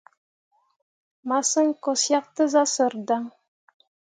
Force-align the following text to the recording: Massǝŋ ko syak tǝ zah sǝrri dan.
Massǝŋ 1.27 1.67
ko 1.83 1.91
syak 2.03 2.25
tǝ 2.35 2.43
zah 2.51 2.67
sǝrri 2.73 3.01
dan. 3.07 3.25